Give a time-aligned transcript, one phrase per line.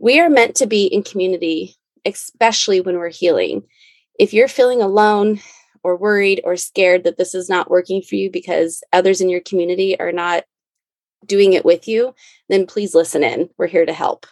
[0.00, 3.64] We are meant to be in community, especially when we're healing.
[4.16, 5.40] If you're feeling alone
[5.82, 9.40] or worried or scared that this is not working for you because others in your
[9.40, 10.44] community are not
[11.26, 12.14] doing it with you,
[12.48, 13.50] then please listen in.
[13.58, 14.24] We're here to help.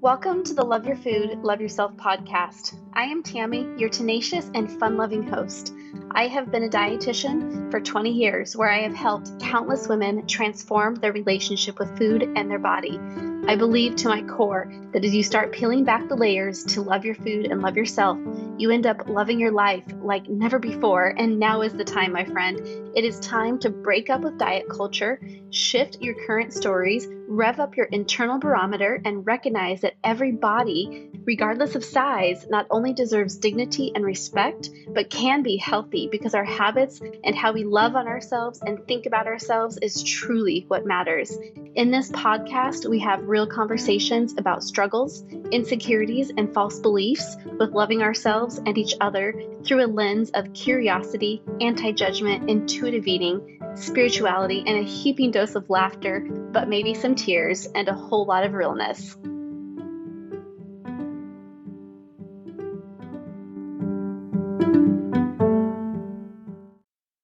[0.00, 2.78] Welcome to the Love Your Food, Love Yourself podcast.
[2.94, 5.72] I am Tammy, your tenacious and fun loving host.
[6.10, 10.96] I have been a dietitian for 20 years where I have helped countless women transform
[10.96, 13.00] their relationship with food and their body.
[13.48, 17.04] I believe to my core that as you start peeling back the layers to love
[17.04, 18.18] your food and love yourself,
[18.58, 21.14] you end up loving your life like never before.
[21.16, 22.60] And now is the time, my friend.
[22.94, 27.76] It is time to break up with diet culture, shift your current stories, rev up
[27.76, 33.92] your internal barometer, and recognize that every body, regardless of size, not only deserves dignity
[33.94, 38.60] and respect, but can be healthy because our habits and how we love on ourselves
[38.66, 41.38] and think about ourselves is truly what matters.
[41.74, 48.02] In this podcast, we have real conversations about struggles, insecurities, and false beliefs with loving
[48.02, 54.78] ourselves and each other through a lens of curiosity, anti judgment, intuitive eating, spirituality, and
[54.78, 59.16] a heaping dose of laughter, but maybe some tears and a whole lot of realness.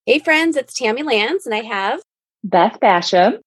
[0.08, 2.00] Hey, friends, it's Tammy Lance, and I have
[2.42, 3.40] Beth Basham.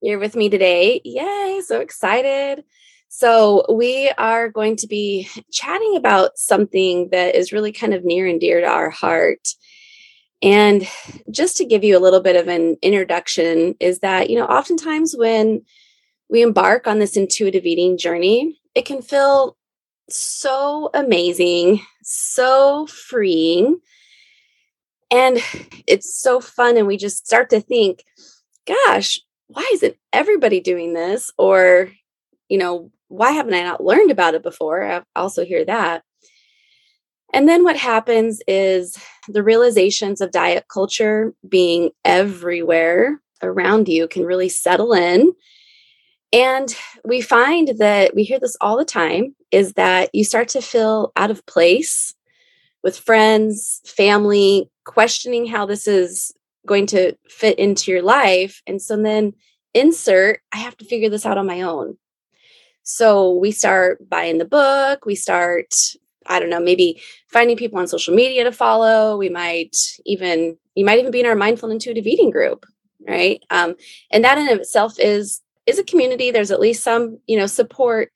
[0.00, 1.02] You're with me today.
[1.04, 2.64] Yay, so excited.
[3.08, 8.26] So, we are going to be chatting about something that is really kind of near
[8.26, 9.46] and dear to our heart.
[10.40, 10.88] And
[11.30, 15.14] just to give you a little bit of an introduction, is that, you know, oftentimes
[15.14, 15.66] when
[16.30, 19.58] we embark on this intuitive eating journey, it can feel
[20.08, 23.80] so amazing, so freeing.
[25.10, 25.38] And
[25.86, 26.76] it's so fun.
[26.76, 28.04] And we just start to think,
[28.66, 31.30] gosh, why isn't everybody doing this?
[31.36, 31.90] Or,
[32.48, 34.84] you know, why haven't I not learned about it before?
[34.84, 36.04] I also hear that.
[37.32, 38.98] And then what happens is
[39.28, 45.32] the realizations of diet culture being everywhere around you can really settle in.
[46.32, 46.74] And
[47.04, 51.12] we find that we hear this all the time is that you start to feel
[51.16, 52.14] out of place
[52.82, 56.34] with friends, family, questioning how this is
[56.66, 58.60] going to fit into your life.
[58.66, 59.34] And so then
[59.72, 61.96] insert, I have to figure this out on my own.
[62.82, 65.72] So we start buying the book, we start,
[66.26, 69.16] I don't know, maybe finding people on social media to follow.
[69.16, 72.66] We might even, you might even be in our mindful intuitive eating group,
[73.06, 73.40] right?
[73.48, 73.76] Um,
[74.10, 76.32] and that in itself is is a community.
[76.32, 78.10] There's at least some, you know, support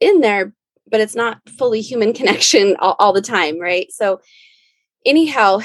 [0.00, 0.54] in there,
[0.90, 3.92] but it's not fully human connection all, all the time, right?
[3.92, 4.22] So
[5.04, 5.60] anyhow,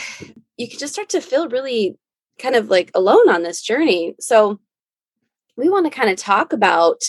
[0.59, 1.97] you can just start to feel really
[2.37, 4.13] kind of like alone on this journey.
[4.19, 4.59] So
[5.55, 7.01] we want to kind of talk about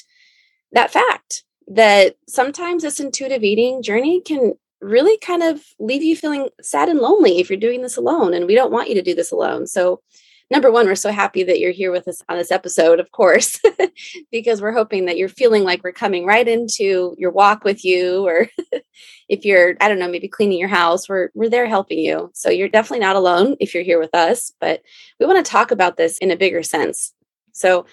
[0.73, 6.49] that fact that sometimes this intuitive eating journey can really kind of leave you feeling
[6.63, 8.35] sad and lonely if you're doing this alone.
[8.35, 9.67] And we don't want you to do this alone.
[9.67, 10.01] So,
[10.51, 13.61] number one, we're so happy that you're here with us on this episode, of course,
[14.33, 18.27] because we're hoping that you're feeling like we're coming right into your walk with you.
[18.27, 18.49] Or
[19.29, 22.31] if you're, I don't know, maybe cleaning your house, we're, we're there helping you.
[22.35, 24.53] So, you're definitely not alone if you're here with us.
[24.61, 24.83] But
[25.19, 27.13] we want to talk about this in a bigger sense.
[27.53, 27.87] So,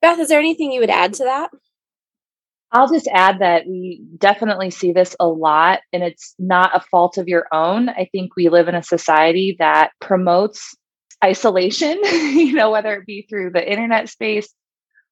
[0.00, 1.50] Beth, is there anything you would add to that?
[2.72, 7.18] I'll just add that we definitely see this a lot, and it's not a fault
[7.18, 7.90] of your own.
[7.90, 10.74] I think we live in a society that promotes
[11.24, 14.48] isolation, you know, whether it be through the internet space,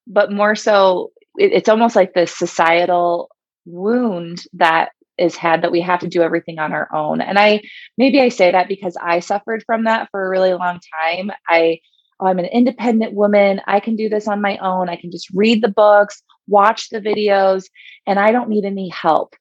[0.07, 3.31] but more so, it, it's almost like the societal
[3.65, 7.21] wound that is had that we have to do everything on our own.
[7.21, 7.61] And I
[7.99, 11.31] maybe I say that because I suffered from that for a really long time.
[11.49, 11.81] I
[12.21, 13.61] oh, I'm an independent woman.
[13.67, 14.89] I can do this on my own.
[14.89, 17.65] I can just read the books, watch the videos,
[18.07, 19.35] and I don't need any help.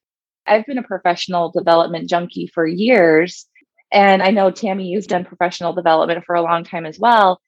[0.46, 3.46] I've been a professional development junkie for years.
[3.92, 7.40] And I know Tammy, you've done professional development for a long time as well.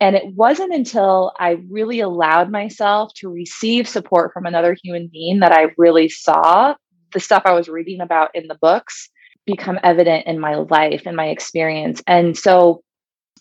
[0.00, 5.40] And it wasn't until I really allowed myself to receive support from another human being
[5.40, 6.74] that I really saw
[7.12, 9.08] the stuff I was reading about in the books
[9.44, 12.02] become evident in my life and my experience.
[12.06, 12.82] And so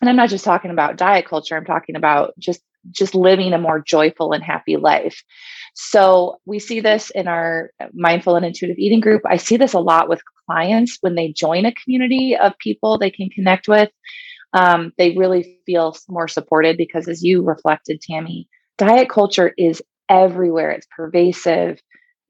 [0.02, 2.62] and i'm not just talking about diet culture i'm talking about just
[2.92, 5.24] just living a more joyful and happy life
[5.80, 9.80] so we see this in our mindful and intuitive eating group i see this a
[9.80, 13.90] lot with clients when they join a community of people they can connect with
[14.54, 18.48] um, they really feel more supported because as you reflected tammy
[18.80, 21.80] diet culture is everywhere it's pervasive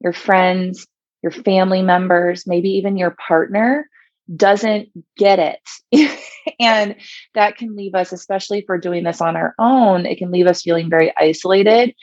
[0.02, 0.86] your friends
[1.24, 3.88] your family members maybe even your partner
[4.36, 6.20] doesn't get it.
[6.60, 6.96] and
[7.34, 10.48] that can leave us, especially if we're doing this on our own, it can leave
[10.48, 11.94] us feeling very isolated.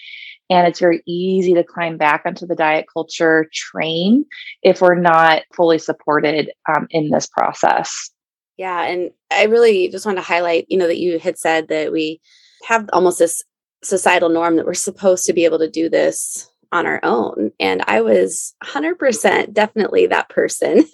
[0.50, 4.26] And it's very easy to climb back onto the diet culture train
[4.62, 8.10] if we're not fully supported um, in this process.
[8.56, 8.82] Yeah.
[8.84, 12.20] And I really just want to highlight, you know, that you had said that we
[12.66, 13.42] have almost this
[13.82, 17.52] societal norm that we're supposed to be able to do this on our own.
[17.60, 20.84] And I was 100% definitely that person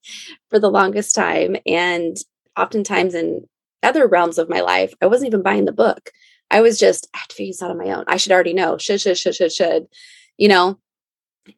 [0.50, 1.56] for the longest time.
[1.66, 2.16] And
[2.58, 3.46] oftentimes in
[3.82, 6.10] other realms of my life, I wasn't even buying the book.
[6.50, 8.04] I was just, I have to figure this out on my own.
[8.08, 8.76] I should already know.
[8.78, 9.86] Should, should, should, should, should.
[10.36, 10.78] You know,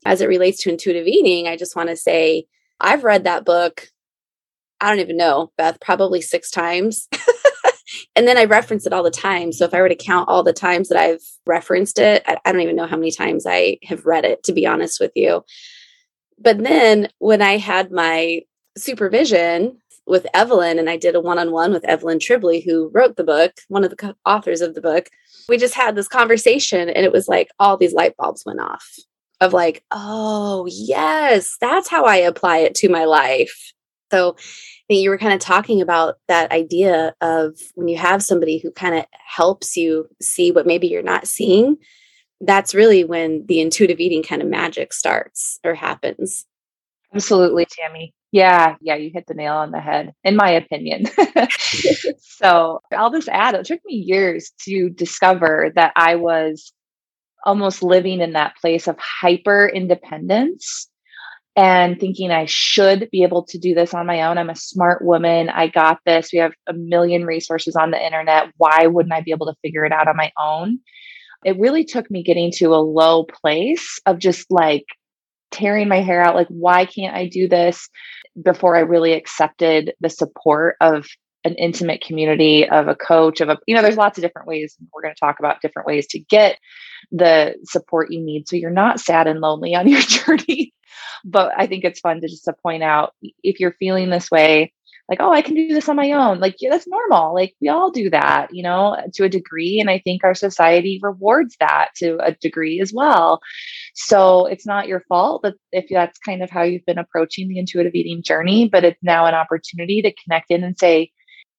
[0.04, 2.46] as it relates to intuitive eating, I just want to say
[2.80, 3.88] I've read that book.
[4.80, 7.08] I don't even know, Beth, probably six times.
[8.16, 9.52] and then I reference it all the time.
[9.52, 12.52] So if I were to count all the times that I've referenced it, I, I
[12.52, 15.44] don't even know how many times I have read it, to be honest with you.
[16.38, 18.42] But then when I had my
[18.76, 23.16] supervision with Evelyn, and I did a one on one with Evelyn Tribole, who wrote
[23.16, 25.08] the book, one of the authors of the book,
[25.48, 28.96] we just had this conversation, and it was like all these light bulbs went off
[29.40, 33.72] of like, oh, yes, that's how I apply it to my life.
[34.12, 34.36] So
[34.88, 38.94] you were kind of talking about that idea of when you have somebody who kind
[38.94, 41.76] of helps you see what maybe you're not seeing,
[42.40, 46.44] that's really when the intuitive eating kind of magic starts or happens.
[47.14, 48.12] Absolutely, Tammy.
[48.32, 51.04] Yeah, yeah, you hit the nail on the head, in my opinion.
[52.18, 56.72] so I'll just add it took me years to discover that I was
[57.44, 60.88] almost living in that place of hyper independence
[61.56, 64.38] and thinking I should be able to do this on my own.
[64.38, 65.48] I'm a smart woman.
[65.50, 66.30] I got this.
[66.32, 68.48] We have a million resources on the internet.
[68.58, 70.80] Why wouldn't I be able to figure it out on my own?
[71.44, 74.84] It really took me getting to a low place of just like
[75.50, 76.34] tearing my hair out.
[76.34, 77.88] Like, why can't I do this?
[78.40, 81.06] Before I really accepted the support of
[81.44, 84.76] an intimate community of a coach of a you know there's lots of different ways
[84.92, 86.56] we're going to talk about different ways to get
[87.10, 90.72] the support you need so you're not sad and lonely on your journey.
[91.24, 94.72] But I think it's fun to just to point out if you're feeling this way,
[95.12, 96.40] like, oh, I can do this on my own.
[96.40, 97.34] Like, yeah, that's normal.
[97.34, 99.78] Like, we all do that, you know, to a degree.
[99.78, 103.42] And I think our society rewards that to a degree as well.
[103.94, 107.58] So it's not your fault that if that's kind of how you've been approaching the
[107.58, 111.10] intuitive eating journey, but it's now an opportunity to connect in and say,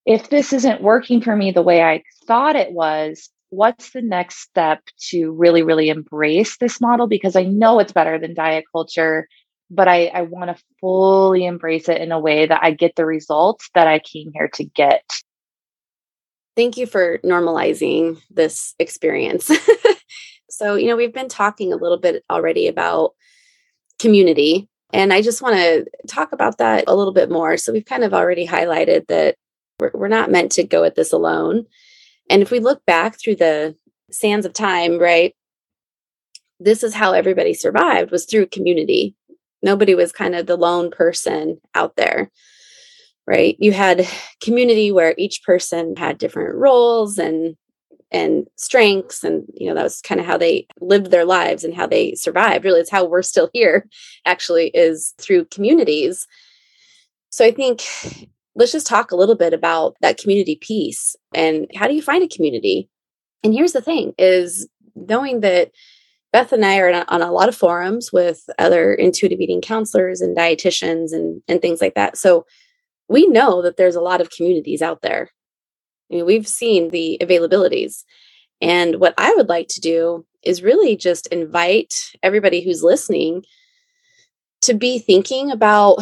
[0.07, 4.39] if this isn't working for me the way I thought it was, what's the next
[4.39, 4.79] step
[5.11, 7.05] to really, really embrace this model?
[7.05, 9.27] Because I know it's better than diet culture
[9.73, 13.05] but I, I want to fully embrace it in a way that I get the
[13.05, 15.03] results that I came here to get.
[16.55, 19.51] Thank you for normalizing this experience.
[20.49, 23.13] so, you know, we've been talking a little bit already about
[23.97, 27.57] community, and I just want to talk about that a little bit more.
[27.57, 29.35] So, we've kind of already highlighted that
[29.79, 31.65] we're, we're not meant to go at this alone.
[32.29, 33.75] And if we look back through the
[34.11, 35.33] sands of time, right,
[36.59, 39.15] this is how everybody survived was through community
[39.63, 42.29] Nobody was kind of the lone person out there,
[43.25, 43.55] right?
[43.59, 44.07] You had
[44.43, 47.55] community where each person had different roles and
[48.11, 51.73] and strengths and you know that was kind of how they lived their lives and
[51.73, 52.63] how they survived.
[52.63, 53.87] Really it's how we're still here
[54.25, 56.27] actually is through communities.
[57.29, 57.81] So i think
[58.55, 62.23] let's just talk a little bit about that community piece and how do you find
[62.23, 62.89] a community?
[63.43, 65.71] And here's the thing is knowing that
[66.33, 70.35] Beth and I are on a lot of forums with other intuitive eating counselors and
[70.35, 72.17] dietitians and, and things like that.
[72.17, 72.45] So
[73.07, 75.29] we know that there's a lot of communities out there.
[76.11, 78.03] I mean, we've seen the availabilities.
[78.61, 83.43] And what I would like to do is really just invite everybody who's listening
[84.61, 85.99] to be thinking about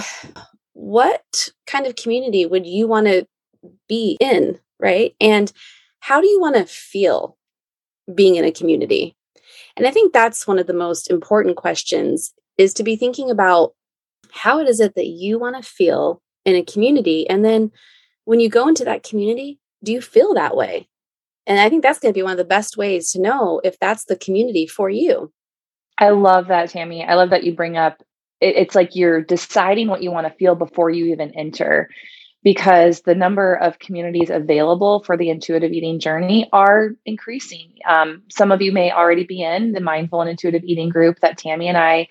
[0.73, 3.27] what kind of community would you want to
[3.89, 5.13] be in, right?
[5.19, 5.51] And
[5.99, 7.37] how do you want to feel
[8.13, 9.15] being in a community?
[9.77, 13.73] And I think that's one of the most important questions is to be thinking about
[14.31, 17.71] how it is it that you want to feel in a community and then
[18.25, 20.87] when you go into that community, do you feel that way?
[21.47, 23.79] And I think that's going to be one of the best ways to know if
[23.79, 25.31] that's the community for you.
[25.97, 27.03] I love that, Tammy.
[27.03, 28.01] I love that you bring up
[28.41, 31.89] it's like you're deciding what you want to feel before you even enter
[32.43, 37.73] because the number of communities available for the intuitive eating journey are increasing.
[37.87, 41.37] Um, some of you may already be in the mindful and intuitive eating group that
[41.37, 42.07] Tammy and I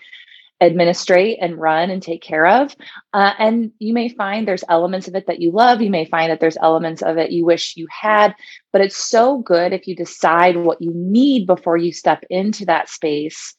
[0.61, 2.77] administrate and run and take care of.
[3.13, 5.81] Uh, and you may find there's elements of it that you love.
[5.81, 8.35] You may find that there's elements of it you wish you had,
[8.73, 12.89] but it's so good if you decide what you need before you step into that
[12.89, 13.55] space,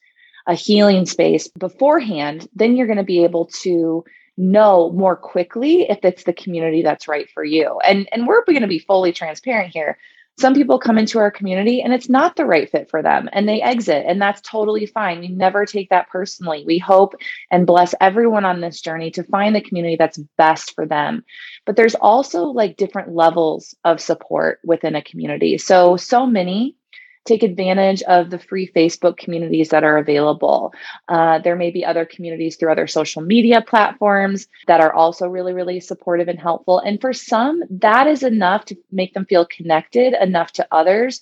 [0.47, 4.03] a healing space beforehand, then you're going to be able to
[4.37, 7.79] know more quickly if it's the community that's right for you.
[7.83, 9.97] And and we're going to be fully transparent here.
[10.39, 13.47] Some people come into our community and it's not the right fit for them and
[13.47, 15.19] they exit, and that's totally fine.
[15.19, 16.63] We never take that personally.
[16.65, 17.15] We hope
[17.51, 21.23] and bless everyone on this journey to find the community that's best for them.
[21.65, 25.57] But there's also like different levels of support within a community.
[25.57, 26.75] So, so many
[27.25, 30.73] take advantage of the free Facebook communities that are available.
[31.07, 35.53] Uh, there may be other communities through other social media platforms that are also really,
[35.53, 36.79] really supportive and helpful.
[36.79, 41.21] And for some, that is enough to make them feel connected enough to others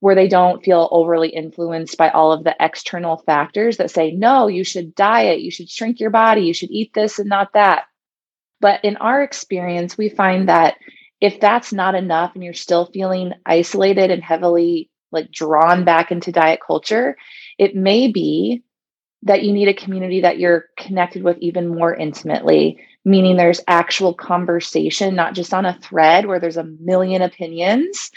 [0.00, 4.48] where they don't feel overly influenced by all of the external factors that say, no,
[4.48, 7.84] you should diet, you should shrink your body, you should eat this and not that.
[8.60, 10.76] But in our experience, we find that
[11.20, 16.32] if that's not enough and you're still feeling isolated and heavily like drawn back into
[16.32, 17.16] diet culture,
[17.58, 18.62] it may be
[19.22, 24.12] that you need a community that you're connected with even more intimately, meaning there's actual
[24.12, 28.10] conversation, not just on a thread where there's a million opinions.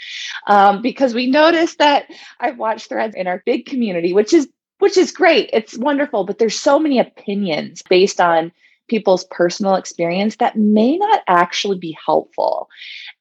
[0.46, 2.06] Um, because we noticed that
[2.40, 4.48] I've watched threads in our big community, which is
[4.80, 5.50] which is great.
[5.52, 8.52] It's wonderful, but there's so many opinions based on
[8.88, 12.68] people's personal experience that may not actually be helpful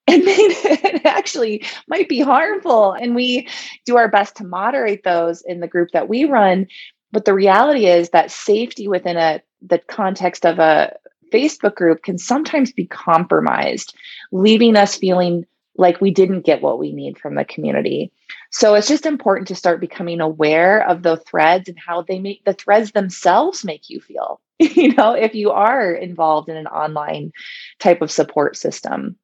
[0.08, 2.94] and it actually might be harmful.
[2.94, 3.48] And we
[3.86, 6.68] do our best to moderate those in the group that we run.
[7.12, 10.96] But the reality is that safety within a the context of a
[11.34, 13.96] Facebook group can sometimes be compromised,
[14.32, 15.46] leaving us feeling
[15.78, 18.12] like we didn't get what we need from the community.
[18.52, 22.44] So it's just important to start becoming aware of the threads and how they make
[22.46, 24.42] the threads themselves make you feel.
[24.60, 27.32] you know, if you are involved in an online
[27.80, 29.18] type of support system.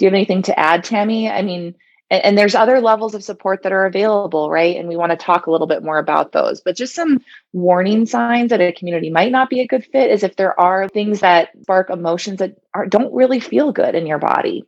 [0.00, 1.28] Do you have anything to add, Tammy?
[1.28, 1.74] I mean,
[2.08, 4.76] and, and there's other levels of support that are available, right?
[4.76, 6.62] And we want to talk a little bit more about those.
[6.62, 10.22] But just some warning signs that a community might not be a good fit is
[10.22, 14.18] if there are things that spark emotions that are, don't really feel good in your
[14.18, 14.64] body.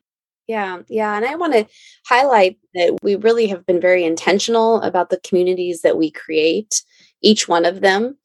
[0.49, 1.17] Yeah, yeah.
[1.17, 1.67] And I want to
[2.07, 6.83] highlight that we really have been very intentional about the communities that we create,
[7.23, 8.19] each one of them,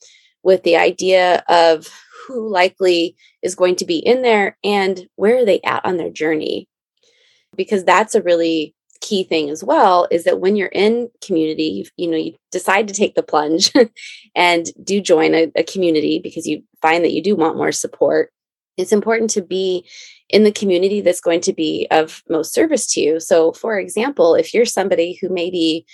[0.44, 1.88] with the idea of
[2.28, 6.10] who likely is going to be in there and where are they at on their
[6.10, 6.68] journey
[7.56, 12.10] because that's a really key thing as well is that when you're in community you,
[12.10, 13.72] know you decide to take the plunge
[14.36, 18.32] and do join a, a community because you find that you do want more support.
[18.76, 19.88] It's important to be
[20.30, 23.20] in the community that's going to be of most service to you.
[23.20, 25.86] So for example if you're somebody who maybe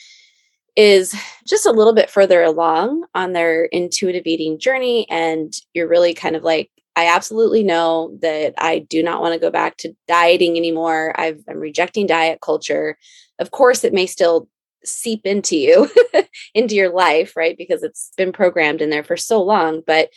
[0.76, 6.14] is just a little bit further along on their intuitive eating journey and you're really
[6.14, 9.96] kind of like I absolutely know that I do not want to go back to
[10.08, 11.14] dieting anymore.
[11.20, 12.98] i am rejecting diet culture.
[13.40, 14.48] Of course, it may still
[14.86, 15.90] seep into you,
[16.54, 17.58] into your life, right?
[17.58, 19.82] Because it's been programmed in there for so long.
[19.86, 20.10] But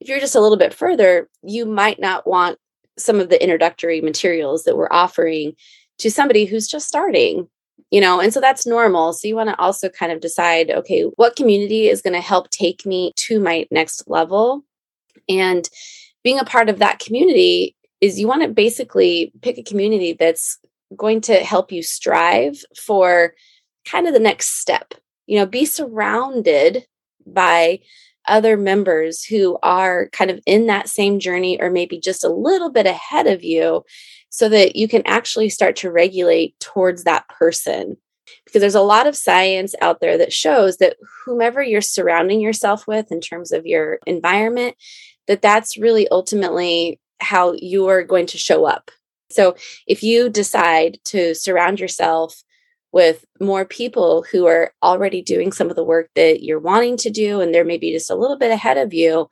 [0.00, 2.58] if you're just a little bit further, you might not want
[2.98, 5.52] some of the introductory materials that we're offering
[5.98, 7.48] to somebody who's just starting
[7.90, 11.02] you know and so that's normal so you want to also kind of decide okay
[11.16, 14.64] what community is going to help take me to my next level
[15.28, 15.68] and
[16.22, 20.58] being a part of that community is you want to basically pick a community that's
[20.96, 23.34] going to help you strive for
[23.84, 24.94] kind of the next step.
[25.26, 26.86] You know, be surrounded
[27.26, 27.80] by
[28.28, 32.70] other members who are kind of in that same journey or maybe just a little
[32.70, 33.84] bit ahead of you
[34.30, 37.96] so that you can actually start to regulate towards that person.
[38.44, 42.86] Because there's a lot of science out there that shows that whomever you're surrounding yourself
[42.86, 44.76] with in terms of your environment
[45.28, 48.90] that that's really ultimately how you are going to show up.
[49.30, 52.42] So if you decide to surround yourself
[52.92, 57.10] with more people who are already doing some of the work that you're wanting to
[57.10, 59.28] do and they're maybe just a little bit ahead of you,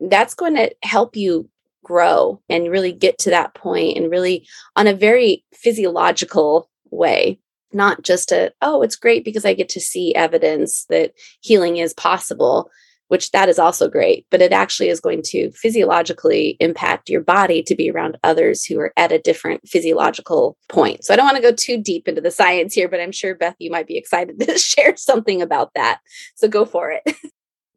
[0.00, 1.48] that's going to help you
[1.84, 7.38] grow and really get to that point and really on a very physiological way
[7.74, 11.94] not just a oh it's great because i get to see evidence that healing is
[11.94, 12.70] possible
[13.12, 17.62] which that is also great, but it actually is going to physiologically impact your body
[17.62, 21.04] to be around others who are at a different physiological point.
[21.04, 23.34] So I don't want to go too deep into the science here, but I'm sure
[23.34, 26.00] Beth, you might be excited to share something about that.
[26.36, 27.02] So go for it.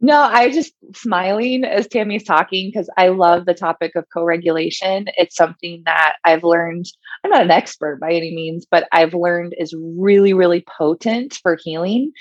[0.01, 5.06] No, I just smiling as Tammy's talking because I love the topic of co-regulation.
[5.18, 6.86] It's something that I've learned.
[7.24, 11.58] I'm not an expert by any means, but I've learned is really, really potent for
[11.60, 12.12] healing.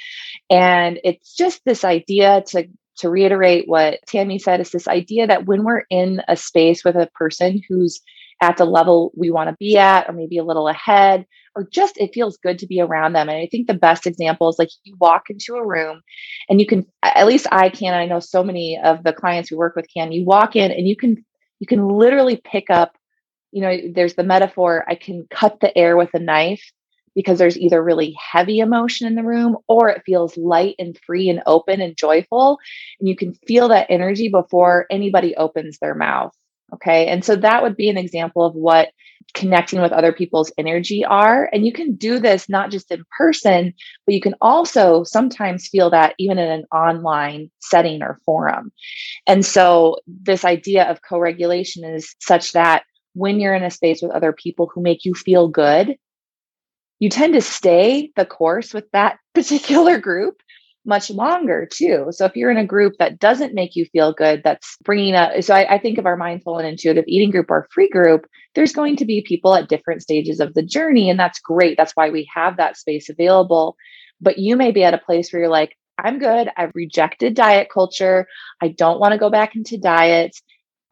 [0.48, 5.46] And it's just this idea to to reiterate what Tammy said, is this idea that
[5.46, 8.00] when we're in a space with a person who's
[8.40, 11.24] at the level we want to be at, or maybe a little ahead,
[11.56, 13.28] or just it feels good to be around them.
[13.28, 16.02] And I think the best example is like you walk into a room
[16.48, 19.56] and you can, at least I can, I know so many of the clients who
[19.56, 21.24] work with can, you walk in and you can
[21.60, 22.96] you can literally pick up,
[23.52, 26.72] you know, there's the metaphor I can cut the air with a knife
[27.14, 31.28] because there's either really heavy emotion in the room or it feels light and free
[31.28, 32.58] and open and joyful.
[33.00, 36.32] And you can feel that energy before anybody opens their mouth.
[36.72, 37.06] Okay.
[37.06, 38.88] And so that would be an example of what
[39.32, 41.48] connecting with other people's energy are.
[41.52, 43.74] And you can do this not just in person,
[44.06, 48.72] but you can also sometimes feel that even in an online setting or forum.
[49.26, 54.02] And so this idea of co regulation is such that when you're in a space
[54.02, 55.96] with other people who make you feel good,
[56.98, 60.40] you tend to stay the course with that particular group
[60.86, 62.08] much longer too.
[62.10, 65.42] So if you're in a group that doesn't make you feel good, that's bringing up.
[65.42, 68.26] So I, I, think of our mindful and intuitive eating group or free group.
[68.54, 71.76] There's going to be people at different stages of the journey, and that's great.
[71.78, 73.76] That's why we have that space available.
[74.20, 76.50] But you may be at a place where you're like, I'm good.
[76.56, 78.26] I've rejected diet culture.
[78.60, 80.42] I don't want to go back into diets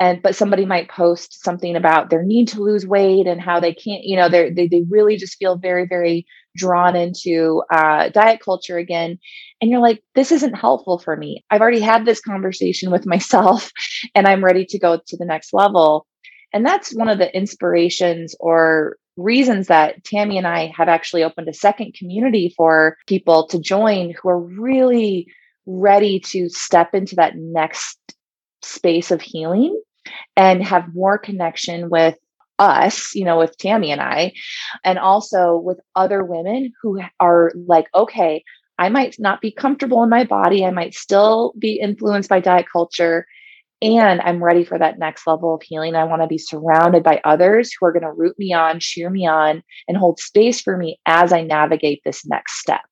[0.01, 3.75] and but somebody might post something about their need to lose weight and how they
[3.75, 8.77] can't you know they they really just feel very very drawn into uh, diet culture
[8.77, 9.19] again.
[9.61, 11.45] And you're like this isn't helpful for me.
[11.51, 13.71] I've already had this conversation with myself
[14.15, 16.07] and i'm ready to go to the next level.
[16.53, 21.47] And that's one of the inspirations or reasons that tammy and i have actually opened
[21.47, 25.27] a second community for people to join who are really
[25.67, 27.99] ready to step into that next
[28.62, 29.81] space of healing
[30.37, 32.16] and have more connection with
[32.59, 34.33] us, you know, with Tammy and I,
[34.85, 38.45] and also with other women who are like, okay,
[38.78, 40.64] I might not be comfortable in my body.
[40.64, 43.26] I might still be influenced by diet culture.
[43.81, 45.97] And I'm ready for that next level of healing.
[45.97, 49.11] I want to be surrounded by others who are going to root me on, cheer
[49.11, 52.92] me on, and hold space for me as I navigate this next step.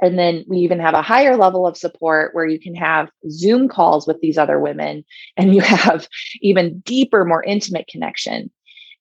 [0.00, 3.68] And then we even have a higher level of support where you can have Zoom
[3.68, 5.04] calls with these other women
[5.36, 6.08] and you have
[6.40, 8.50] even deeper, more intimate connection.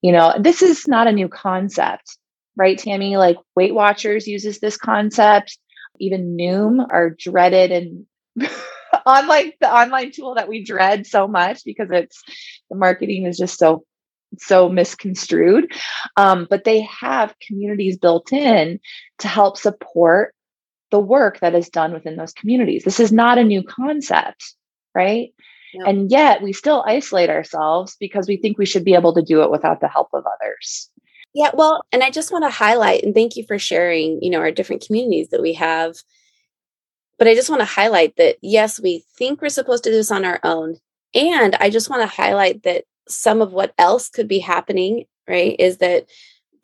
[0.02, 2.18] You know, this is not a new concept,
[2.56, 3.18] right, Tammy?
[3.18, 5.58] Like Weight Watchers uses this concept.
[6.00, 8.06] Even Noom, our dreaded and
[9.06, 12.22] online the online tool that we dread so much because it's
[12.70, 13.84] the marketing is just so
[14.38, 15.72] so misconstrued.
[16.18, 18.80] Um, but they have communities built in
[19.20, 20.34] to help support
[20.92, 22.84] the work that is done within those communities.
[22.84, 24.56] This is not a new concept,
[24.96, 25.34] right?
[25.86, 29.44] And yet we still isolate ourselves because we think we should be able to do
[29.44, 30.90] it without the help of others.
[31.34, 34.40] Yeah, well, and I just want to highlight and thank you for sharing, you know,
[34.40, 35.96] our different communities that we have.
[37.20, 40.12] But I just want to highlight that yes, we think we're supposed to do this
[40.12, 40.78] on our own.
[41.14, 45.56] And I just want to highlight that some of what else could be happening, right,
[45.60, 46.08] is that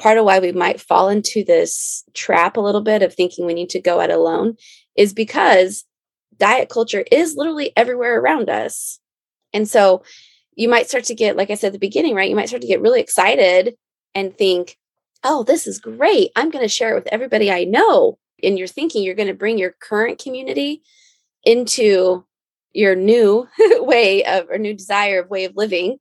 [0.04, 3.54] part of why we might fall into this trap a little bit of thinking we
[3.54, 4.58] need to go it alone
[4.98, 5.86] is because
[6.36, 9.00] diet culture is literally everywhere around us.
[9.54, 10.04] And so
[10.58, 12.30] you might start to get, like I said at the beginning, right?
[12.30, 13.76] You might start to get really excited
[14.14, 14.78] and think,
[15.24, 16.32] oh, this is great.
[16.36, 18.20] I'm going to share it with everybody I know.
[18.44, 20.82] And you're thinking you're going to bring your current community
[21.46, 22.26] into
[22.74, 23.48] your new
[23.80, 25.98] way of or new desire of way of living,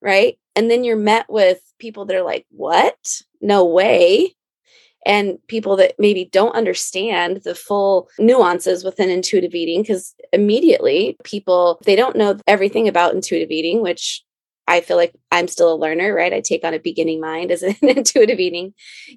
[0.00, 0.38] right?
[0.54, 3.22] And then you're met with people that are like, what?
[3.40, 4.34] No way.
[5.06, 11.80] And people that maybe don't understand the full nuances within intuitive eating, because immediately people,
[11.86, 14.22] they don't know everything about intuitive eating, which
[14.68, 16.32] I feel like I'm still a learner, right?
[16.32, 18.74] I take on a beginning mind as an intuitive eating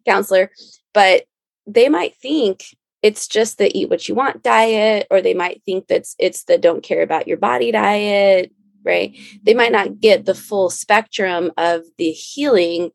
[0.07, 0.51] counselor,
[0.93, 1.25] but
[1.67, 2.63] they might think
[3.01, 6.57] it's just the eat what you want diet, or they might think that's it's the
[6.57, 8.51] don't care about your body diet,
[8.83, 9.15] right?
[9.43, 12.91] They might not get the full spectrum of the healing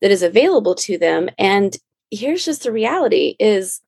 [0.00, 1.28] that is available to them.
[1.38, 1.76] And
[2.10, 3.80] here's just the reality is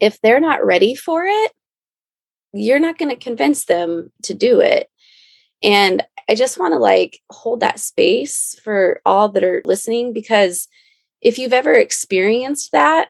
[0.00, 1.52] if they're not ready for it,
[2.52, 4.88] you're not going to convince them to do it.
[5.62, 10.68] And I just want to like hold that space for all that are listening because
[11.20, 13.08] if you've ever experienced that,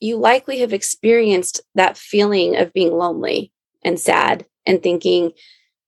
[0.00, 5.32] you likely have experienced that feeling of being lonely and sad and thinking,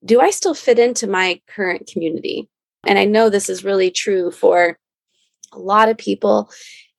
[0.03, 2.49] do I still fit into my current community?
[2.85, 4.77] And I know this is really true for
[5.53, 6.49] a lot of people.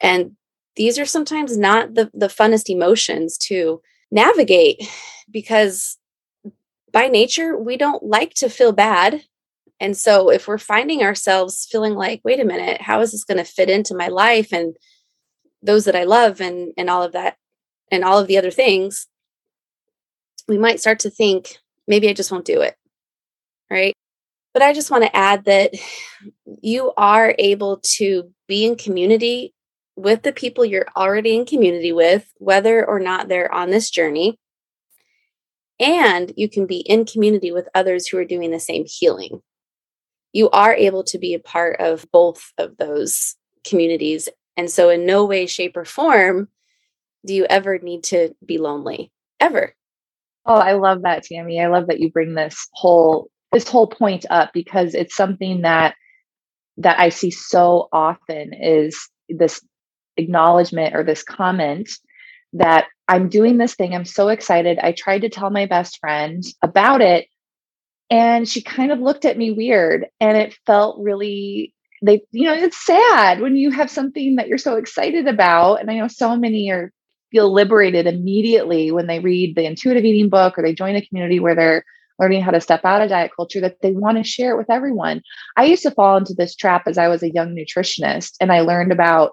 [0.00, 0.36] And
[0.76, 4.82] these are sometimes not the, the funnest emotions to navigate
[5.30, 5.98] because
[6.92, 9.22] by nature, we don't like to feel bad.
[9.80, 13.38] And so if we're finding ourselves feeling like, wait a minute, how is this going
[13.38, 14.76] to fit into my life and
[15.62, 17.36] those that I love and and all of that
[17.90, 19.06] and all of the other things,
[20.48, 22.76] we might start to think, maybe I just won't do it
[23.72, 23.96] right?
[24.54, 25.74] But I just want to add that
[26.62, 29.54] you are able to be in community
[29.96, 34.38] with the people you're already in community with, whether or not they're on this journey.
[35.80, 39.40] And you can be in community with others who are doing the same healing.
[40.32, 43.36] you are able to be a part of both of those
[43.66, 44.28] communities.
[44.56, 46.48] And so, in no way, shape, or form
[47.26, 49.74] do you ever need to be lonely, ever.
[50.46, 51.60] Oh, I love that, Tammy.
[51.60, 55.94] I love that you bring this whole this whole point up because it's something that
[56.78, 59.60] that I see so often is this
[60.16, 61.90] acknowledgement or this comment
[62.54, 63.94] that I'm doing this thing.
[63.94, 64.78] I'm so excited.
[64.78, 67.26] I tried to tell my best friend about it
[68.12, 72.52] and she kind of looked at me weird and it felt really they you know
[72.52, 76.36] it's sad when you have something that you're so excited about and i know so
[76.36, 76.92] many are
[77.30, 81.40] feel liberated immediately when they read the intuitive eating book or they join a community
[81.40, 81.84] where they're
[82.22, 84.70] learning how to step out of diet culture that they want to share it with
[84.70, 85.20] everyone
[85.56, 88.60] i used to fall into this trap as i was a young nutritionist and i
[88.60, 89.32] learned about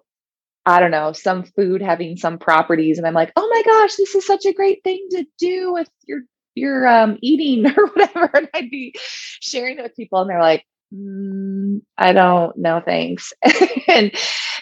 [0.66, 2.98] I don't know, some food having some properties.
[2.98, 5.90] And I'm like, oh my gosh, this is such a great thing to do with
[6.06, 6.20] your
[6.56, 8.30] your um, eating or whatever.
[8.34, 13.34] And I'd be sharing it with people, and they're like, mm, I don't know, thanks.
[13.88, 14.12] and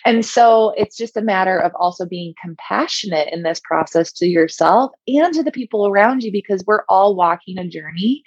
[0.05, 4.91] and so it's just a matter of also being compassionate in this process to yourself
[5.07, 8.23] and to the people around you because we're all walking a journey,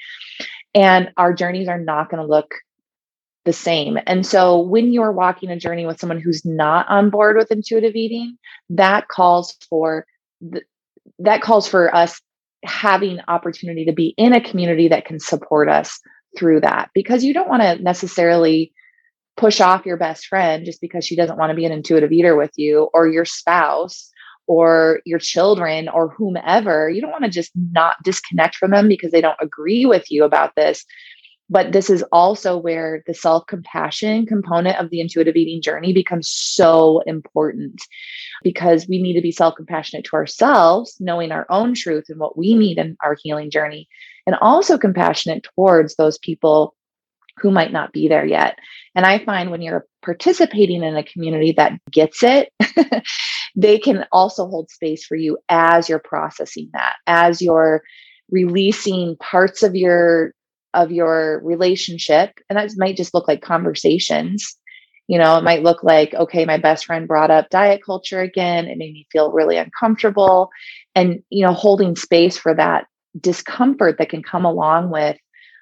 [0.75, 2.55] and our journeys are not going to look
[3.45, 3.99] the same.
[4.07, 7.97] And so when you're walking a journey with someone who's not on board with intuitive
[7.97, 8.37] eating,
[8.69, 10.05] that calls for
[10.41, 10.63] the,
[11.19, 12.21] that calls for us
[12.65, 15.99] having opportunity to be in a community that can support us
[16.37, 18.73] through that because you don't want to necessarily
[19.37, 22.37] push off your best friend just because she doesn't want to be an intuitive eater
[22.37, 24.11] with you or your spouse
[24.47, 26.91] or your children or whomever.
[26.91, 30.25] You don't want to just not disconnect from them because they don't agree with you
[30.25, 30.85] about this.
[31.49, 36.29] But this is also where the self compassion component of the intuitive eating journey becomes
[36.31, 37.81] so important
[38.45, 42.39] because we need to be self compassionate to ourselves, knowing our own truth and what
[42.39, 43.89] we need in our healing journey,
[44.31, 46.77] and also compassionate towards those people
[47.39, 48.57] who might not be there yet.
[48.95, 52.51] And I find when you're participating in a community that gets it,
[53.57, 57.83] they can also hold space for you as you're processing that, as you're
[58.31, 60.33] releasing parts of your
[60.75, 62.31] of your relationship.
[62.49, 64.57] And that might just look like conversations.
[65.09, 68.67] You know it might look like okay my best friend brought up diet culture again.
[68.67, 70.51] It made me feel really uncomfortable.
[70.95, 72.87] And you know holding space for that
[73.19, 75.17] discomfort that can come along with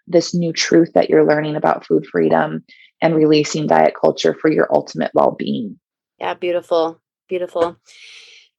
[0.07, 2.65] this new truth that you're learning about food freedom
[3.01, 5.79] and releasing diet culture for your ultimate well-being
[6.19, 7.77] yeah beautiful beautiful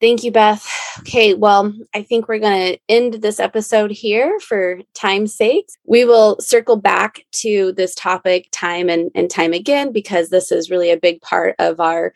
[0.01, 0.65] Thank you, Beth.
[0.99, 5.67] Okay, well, I think we're going to end this episode here for time's sake.
[5.85, 10.69] We will circle back to this topic time and, and time again because this is
[10.69, 12.13] really a big part of our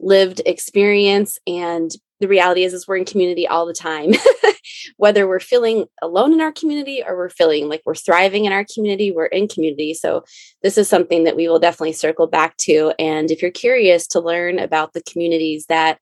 [0.00, 1.38] lived experience.
[1.46, 4.12] And the reality is, is we're in community all the time.
[4.98, 8.64] Whether we're feeling alone in our community or we're feeling like we're thriving in our
[8.72, 9.92] community, we're in community.
[9.94, 10.24] So
[10.62, 12.92] this is something that we will definitely circle back to.
[12.98, 15.98] And if you're curious to learn about the communities that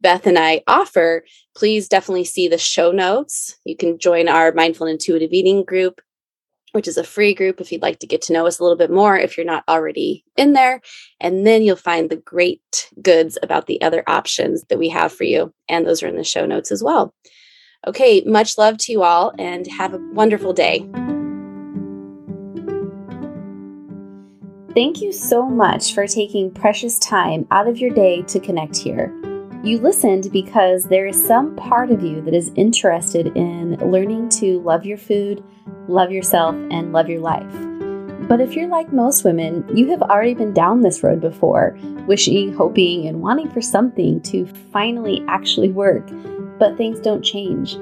[0.00, 1.24] Beth and I offer,
[1.56, 3.56] please definitely see the show notes.
[3.64, 6.00] You can join our Mindful and Intuitive Eating group,
[6.72, 8.76] which is a free group if you'd like to get to know us a little
[8.76, 10.82] bit more if you're not already in there.
[11.18, 15.24] And then you'll find the great goods about the other options that we have for
[15.24, 15.52] you.
[15.68, 17.14] And those are in the show notes as well.
[17.86, 20.88] Okay, much love to you all and have a wonderful day.
[24.74, 29.10] Thank you so much for taking precious time out of your day to connect here.
[29.62, 34.60] You listened because there is some part of you that is interested in learning to
[34.60, 35.42] love your food,
[35.88, 37.50] love yourself, and love your life.
[38.28, 42.52] But if you're like most women, you have already been down this road before, wishing,
[42.52, 46.06] hoping, and wanting for something to finally actually work,
[46.58, 47.76] but things don't change.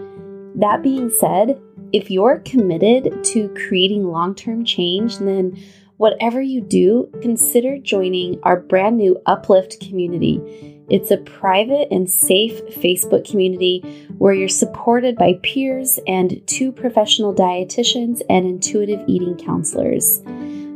[0.56, 1.60] That being said,
[1.92, 5.56] if you're committed to creating long term change, then
[5.96, 10.84] whatever you do, consider joining our brand new Uplift community.
[10.90, 13.80] It's a private and safe Facebook community
[14.18, 20.20] where you're supported by peers and two professional dietitians and intuitive eating counselors.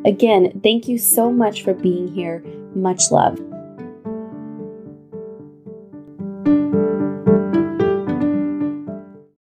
[0.05, 2.43] Again, thank you so much for being here.
[2.75, 3.39] Much love.